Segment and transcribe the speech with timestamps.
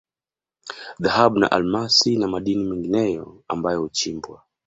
[1.03, 4.43] Dhahabu na Almasi na madini mengineyo ambayo huchimbwa